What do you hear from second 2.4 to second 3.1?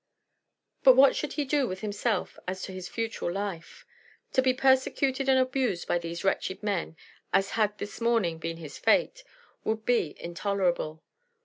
as to his